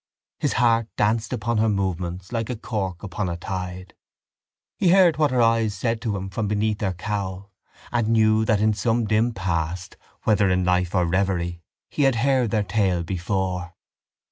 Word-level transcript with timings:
His 0.39 0.53
heart 0.53 0.87
danced 0.97 1.31
upon 1.31 1.59
her 1.59 1.69
movements 1.69 2.31
like 2.31 2.49
a 2.49 2.55
cork 2.55 3.03
upon 3.03 3.29
a 3.29 3.37
tide. 3.37 3.93
He 4.75 4.89
heard 4.89 5.17
what 5.17 5.29
her 5.29 5.43
eyes 5.43 5.75
said 5.75 6.01
to 6.01 6.17
him 6.17 6.27
from 6.27 6.47
beneath 6.47 6.79
their 6.79 6.93
cowl 6.95 7.51
and 7.91 8.07
knew 8.07 8.43
that 8.45 8.61
in 8.61 8.73
some 8.73 9.05
dim 9.05 9.31
past, 9.31 9.97
whether 10.23 10.49
in 10.49 10.65
life 10.65 10.95
or 10.95 11.05
reverie, 11.05 11.61
he 11.91 12.01
had 12.01 12.15
heard 12.15 12.49
their 12.49 12.63
tale 12.63 13.03
before. 13.03 13.75